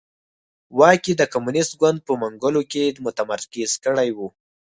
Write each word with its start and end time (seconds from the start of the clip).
واک 0.77 1.03
یې 1.09 1.13
د 1.17 1.23
کمونېست 1.33 1.73
ګوند 1.81 1.99
په 2.07 2.13
منګولو 2.21 2.61
کې 2.71 2.83
متمرکز 3.05 3.71
کړی 3.85 4.09
و. 4.17 4.19